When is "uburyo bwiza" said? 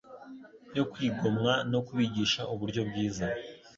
2.53-3.27